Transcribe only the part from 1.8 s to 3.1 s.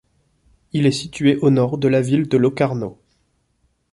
la ville de Locarno.